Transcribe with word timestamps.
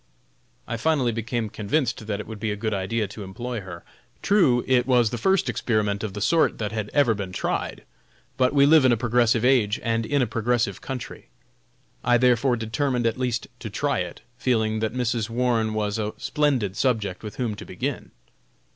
I 0.67 0.77
finally 0.77 1.11
became 1.11 1.47
convinced 1.47 2.07
that 2.07 2.19
it 2.19 2.25
would 2.25 2.39
be 2.39 2.49
a 2.49 2.55
good 2.55 2.73
idea 2.73 3.07
to 3.09 3.23
employ 3.23 3.61
her. 3.61 3.83
True, 4.23 4.63
it 4.65 4.87
was 4.87 5.11
the 5.11 5.17
first 5.19 5.47
experiment 5.47 6.03
of 6.03 6.13
the 6.13 6.21
sort 6.21 6.57
that 6.57 6.71
had 6.71 6.89
ever 6.91 7.13
been 7.13 7.31
tried; 7.31 7.83
but 8.35 8.51
we 8.51 8.65
live 8.65 8.83
in 8.83 8.91
a 8.91 8.97
progressive 8.97 9.45
age, 9.45 9.79
and 9.83 10.03
in 10.03 10.23
a 10.23 10.25
progressive 10.25 10.81
country. 10.81 11.29
I 12.03 12.17
therefore 12.17 12.55
determined 12.57 13.05
at 13.05 13.19
least 13.19 13.45
to 13.59 13.69
try 13.69 13.99
it, 13.99 14.21
feeling 14.39 14.79
that 14.79 14.91
Mrs. 14.95 15.29
Warne 15.29 15.71
was 15.75 15.99
a 15.99 16.13
splendid 16.17 16.75
subject 16.75 17.21
with 17.21 17.35
whom 17.35 17.53
to 17.53 17.63
begin. 17.63 18.09